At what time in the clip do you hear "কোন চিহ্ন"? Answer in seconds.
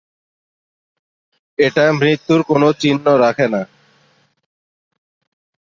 2.43-3.05